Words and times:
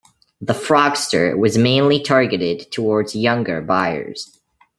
The 0.41 0.53
Frogster 0.53 1.37
was 1.37 1.59
mainly 1.59 1.99
targeted 2.01 2.71
towards 2.71 3.15
younger 3.15 3.61
buyers. 3.61 4.39